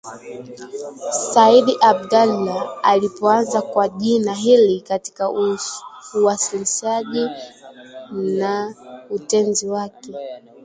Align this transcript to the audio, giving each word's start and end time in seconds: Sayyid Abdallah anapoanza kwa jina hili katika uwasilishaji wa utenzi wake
Sayyid 1.31 1.67
Abdallah 1.91 2.71
anapoanza 2.83 3.61
kwa 3.61 3.89
jina 3.89 4.33
hili 4.33 4.81
katika 4.81 5.29
uwasilishaji 6.15 7.29
wa 8.41 8.73
utenzi 9.09 9.69
wake 9.69 10.13